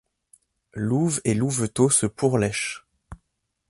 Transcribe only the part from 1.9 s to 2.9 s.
se pourlèchent.